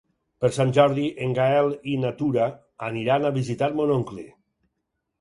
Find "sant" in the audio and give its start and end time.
0.53-0.71